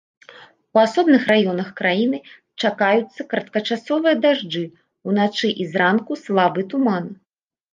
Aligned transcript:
У 0.77 0.79
асобных 0.83 1.21
раёнах 1.31 1.67
краіны 1.81 2.17
чакаюцца 2.61 3.21
кароткачасовыя 3.33 4.15
дажджы, 4.25 4.65
уначы 5.11 5.47
і 5.63 5.71
зранку 5.75 6.19
слабы 6.25 6.61
туман. 6.75 7.05